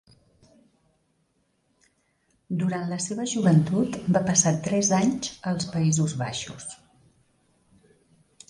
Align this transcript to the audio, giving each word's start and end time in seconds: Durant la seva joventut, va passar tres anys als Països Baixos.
Durant 2.63 2.87
la 2.93 2.97
seva 3.07 3.27
joventut, 3.33 3.99
va 4.17 4.23
passar 4.31 4.55
tres 4.69 4.91
anys 5.01 5.31
als 5.53 5.69
Països 5.77 6.17
Baixos. 6.23 6.69